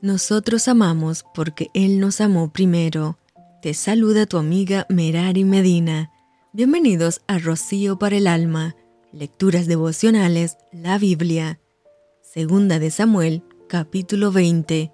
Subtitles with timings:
[0.00, 3.18] Nosotros amamos porque Él nos amó primero.
[3.60, 6.12] Te saluda tu amiga Merari Medina.
[6.52, 8.76] Bienvenidos a Rocío para el Alma,
[9.10, 11.58] Lecturas Devocionales, la Biblia.
[12.22, 14.92] Segunda de Samuel, capítulo 20.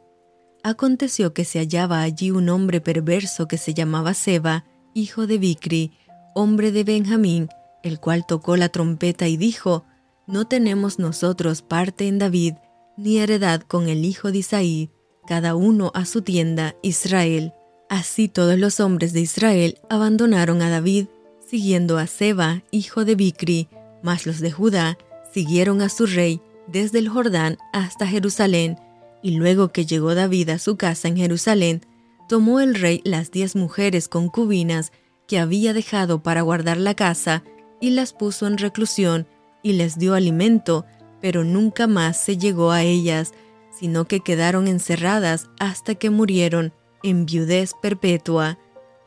[0.62, 4.64] Aconteció que se hallaba allí un hombre perverso que se llamaba Seba,
[4.94, 5.92] hijo de Bicri,
[6.34, 7.50] hombre de Benjamín,
[7.82, 9.84] el cual tocó la trompeta y dijo,
[10.26, 12.54] No tenemos nosotros parte en David,
[12.96, 14.90] ni heredad con el hijo de Isaí,
[15.26, 17.52] cada uno a su tienda, Israel.
[17.88, 21.06] Así todos los hombres de Israel abandonaron a David,
[21.46, 23.68] siguiendo a Seba, hijo de Bicri,
[24.02, 24.98] mas los de Judá
[25.32, 28.78] siguieron a su rey desde el Jordán hasta Jerusalén,
[29.22, 31.82] y luego que llegó David a su casa en Jerusalén,
[32.28, 34.92] tomó el rey las diez mujeres concubinas
[35.26, 37.42] que había dejado para guardar la casa,
[37.80, 39.26] y las puso en reclusión,
[39.62, 40.84] y les dio alimento,
[41.24, 43.32] pero nunca más se llegó a ellas,
[43.70, 48.58] sino que quedaron encerradas hasta que murieron en viudez perpetua.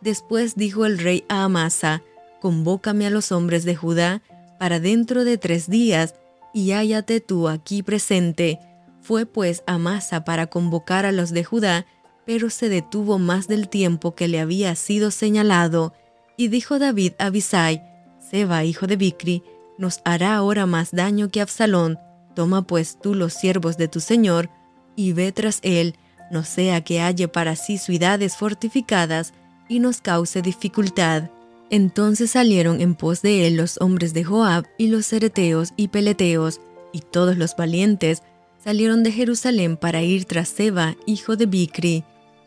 [0.02, 2.02] Después dijo el rey a Amasa,
[2.42, 4.24] Convócame a los hombres de Judá
[4.58, 6.16] para dentro de tres días,
[6.56, 8.58] y hállate tú aquí presente.
[9.00, 11.86] Fue pues Amasa para convocar a los de Judá,
[12.26, 15.94] pero se detuvo más del tiempo que le había sido señalado.
[16.36, 17.84] Y dijo David a Abisai,
[18.20, 19.44] Seba, hijo de Bicri,
[19.78, 22.00] nos hará ahora más daño que Absalón.
[22.38, 24.52] Toma pues tú los siervos de tu señor,
[24.96, 25.96] y ve tras él,
[26.30, 29.34] no sea que halle para sí ciudades fortificadas
[29.68, 31.32] y nos cause dificultad.
[31.72, 36.62] Entonces salieron en pos de él los hombres de Joab y los cereteos y peleteos,
[36.94, 38.22] y todos los valientes
[38.64, 42.04] salieron de Jerusalén para ir tras Seba, hijo de Bicri.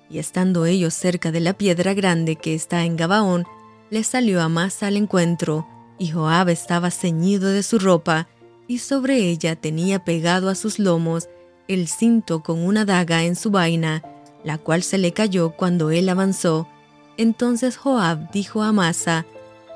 [0.08, 3.44] Y estando ellos cerca de la piedra grande que está en Gabaón,
[3.90, 5.66] les salió Amasa al encuentro,
[5.98, 8.28] y Joab estaba ceñido de su ropa,
[8.70, 11.28] y sobre ella tenía pegado a sus lomos
[11.66, 14.04] el cinto con una daga en su vaina,
[14.44, 16.68] la cual se le cayó cuando él avanzó.
[17.16, 19.26] Entonces Joab dijo a Amasa,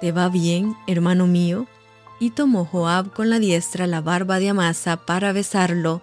[0.00, 1.66] ¿Te va bien, hermano mío?
[2.20, 6.00] Y tomó Joab con la diestra la barba de Amasa para besarlo.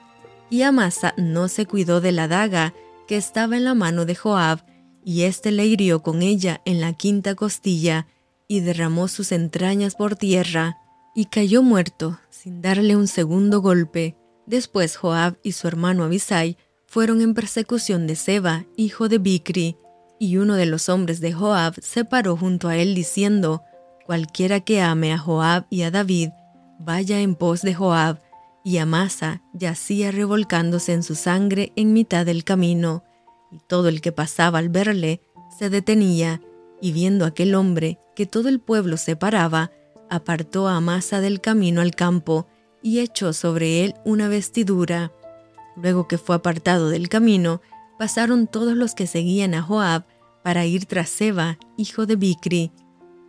[0.50, 2.74] Y Amasa no se cuidó de la daga
[3.08, 4.66] que estaba en la mano de Joab,
[5.06, 8.08] y éste le hirió con ella en la quinta costilla,
[8.50, 10.81] y derramó sus entrañas por tierra,
[11.14, 14.16] y cayó muerto, sin darle un segundo golpe.
[14.46, 19.78] Después Joab y su hermano Abisai fueron en persecución de Seba, hijo de Bicri,
[20.20, 23.64] y uno de los hombres de Joab se paró junto a él diciendo,
[24.06, 26.30] Cualquiera que ame a Joab y a David,
[26.80, 28.20] vaya en pos de Joab,
[28.64, 33.04] y Amasa yacía revolcándose en su sangre en mitad del camino,
[33.52, 35.22] y todo el que pasaba al verle
[35.58, 36.42] se detenía,
[36.82, 39.72] y viendo aquel hombre que todo el pueblo se paraba,
[40.12, 42.48] apartó a Amasa del camino al campo,
[42.84, 45.12] y echó sobre él una vestidura.
[45.76, 47.62] Luego que fue apartado del camino,
[47.98, 50.06] pasaron todos los que seguían a Joab
[50.44, 52.72] para ir tras Seba, hijo de Bicri,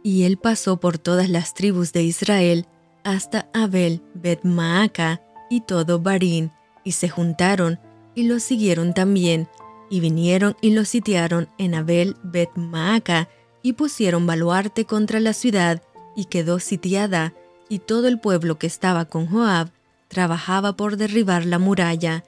[0.02, 2.66] y él pasó por todas las tribus de Israel
[3.04, 6.50] hasta Abel, Bet Maaca y todo Barín,
[6.84, 7.78] y se juntaron
[8.14, 9.48] y lo siguieron también,
[9.90, 13.28] y vinieron y lo sitiaron en Abel, Bet Maaca,
[13.62, 15.82] y pusieron baluarte contra la ciudad,
[16.16, 17.34] y quedó sitiada,
[17.68, 19.70] y todo el pueblo que estaba con Joab
[20.08, 22.24] trabajaba por derribar la muralla.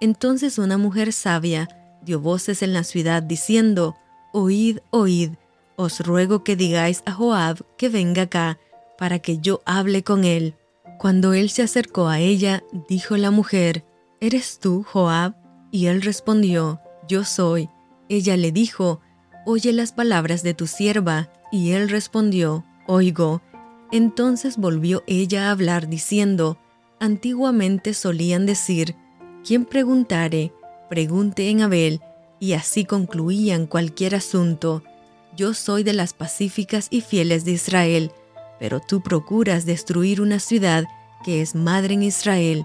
[0.00, 1.68] Entonces una mujer sabia
[2.02, 3.96] dio voces en la ciudad diciendo,
[4.32, 5.32] Oíd, oíd,
[5.76, 8.58] os ruego que digáis a Joab que venga acá,
[8.96, 10.54] para que yo hable con él.
[10.98, 13.84] Cuando él se acercó a ella, dijo la mujer,
[14.20, 15.34] ¿Eres tú, Joab?
[15.70, 17.68] Y él respondió, Yo soy.
[18.08, 19.00] Ella le dijo,
[19.44, 21.30] Oye las palabras de tu sierva.
[21.52, 23.42] Y él respondió, Oigo.
[23.92, 26.58] Entonces volvió ella a hablar diciendo,
[26.98, 28.96] Antiguamente solían decir,
[29.44, 30.52] quien preguntare,
[30.88, 32.00] pregunte en Abel,
[32.40, 34.82] y así concluían cualquier asunto.
[35.36, 38.12] Yo soy de las pacíficas y fieles de Israel,
[38.58, 40.84] pero tú procuras destruir una ciudad
[41.24, 42.64] que es madre en Israel.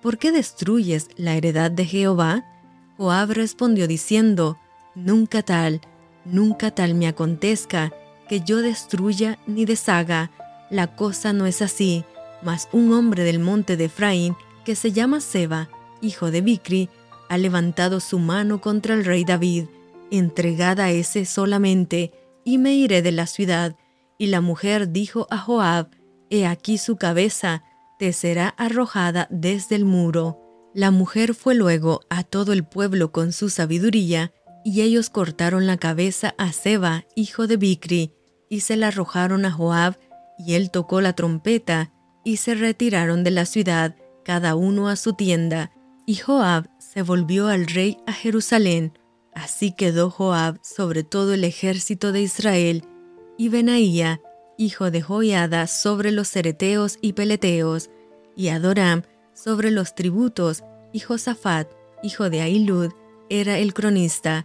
[0.00, 2.44] ¿Por qué destruyes la heredad de Jehová?
[2.96, 4.58] Joab respondió diciendo,
[4.94, 5.80] Nunca tal,
[6.24, 7.92] nunca tal me acontezca,
[8.32, 10.30] que yo destruya ni deshaga
[10.70, 12.06] la cosa no es así,
[12.40, 15.68] mas un hombre del monte de Efraín, que se llama Seba,
[16.00, 16.88] hijo de Bicri,
[17.28, 19.66] ha levantado su mano contra el rey David,
[20.10, 22.10] entregada a ese solamente,
[22.42, 23.76] y me iré de la ciudad.
[24.16, 25.90] Y la mujer dijo a Joab,
[26.30, 27.64] He aquí su cabeza,
[27.98, 30.40] te será arrojada desde el muro.
[30.72, 34.32] La mujer fue luego a todo el pueblo con su sabiduría,
[34.64, 38.14] y ellos cortaron la cabeza a Seba, hijo de Bicri,
[38.52, 39.98] y se la arrojaron a Joab,
[40.36, 41.90] y él tocó la trompeta,
[42.22, 43.96] y se retiraron de la ciudad,
[44.26, 45.72] cada uno a su tienda.
[46.04, 48.98] Y Joab se volvió al rey a Jerusalén.
[49.32, 52.84] Así quedó Joab sobre todo el ejército de Israel,
[53.38, 54.20] y Benaía,
[54.58, 57.88] hijo de Joiada, sobre los cereteos y peleteos,
[58.36, 59.00] y Adoram
[59.32, 60.62] sobre los tributos,
[60.92, 61.70] y Josafat,
[62.02, 62.92] hijo de Ailud,
[63.30, 64.44] era el cronista,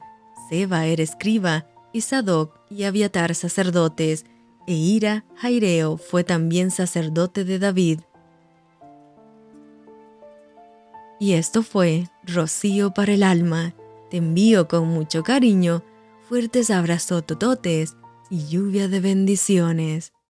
[0.50, 4.26] Seba era escriba, y Sadoc y Abiatar sacerdotes,
[4.68, 8.02] e Ira, Jaireo, fue también sacerdote de David.
[11.20, 13.74] Y esto fue Rocío para el alma.
[14.12, 15.84] Te envío con mucho cariño,
[16.30, 17.96] fuertes abrazos tototes
[18.30, 20.14] y lluvia de bendiciones.